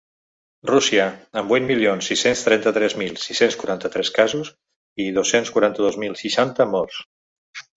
[0.67, 1.03] Rússia,
[1.41, 4.51] amb vuit milions sis-cents trenta-tres mil sis-cents quaranta-tres casos
[5.05, 7.05] i dos-cents quaranta-dos mil seixanta morts.